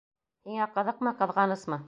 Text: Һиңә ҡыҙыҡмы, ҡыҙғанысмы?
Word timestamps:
Һиңә 0.47 0.67
ҡыҙыҡмы, 0.79 1.15
ҡыҙғанысмы? 1.23 1.79